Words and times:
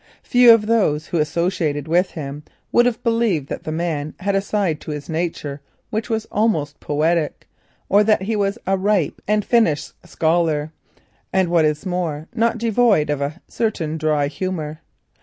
Few 0.23 0.51
of 0.51 0.65
those 0.65 1.05
who 1.05 1.19
associated 1.19 1.87
with 1.87 2.09
him 2.09 2.41
would 2.71 2.87
have 2.87 3.03
believed 3.03 3.49
that 3.49 3.65
the 3.65 3.71
man 3.71 4.15
had 4.21 4.33
a 4.33 4.41
side 4.41 4.81
to 4.81 4.89
his 4.89 5.07
nature 5.09 5.61
which 5.91 6.09
was 6.09 6.25
almost 6.31 6.79
poetic, 6.79 7.47
or 7.87 8.03
that 8.03 8.23
he 8.23 8.35
was 8.35 8.57
a 8.65 8.79
ripe 8.79 9.21
and 9.27 9.45
finished 9.45 9.93
scholar, 10.03 10.71
and, 11.31 11.49
what 11.49 11.65
is 11.65 11.85
more, 11.85 12.27
not 12.33 12.57
devoid 12.57 13.11
of 13.11 13.21
a 13.21 13.41
certain 13.47 13.99
dry 13.99 14.25
humour. 14.25 14.79